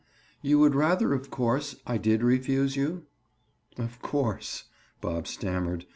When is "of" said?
1.13-1.29, 3.77-4.01